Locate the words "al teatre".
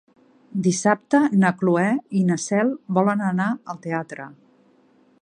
3.75-4.31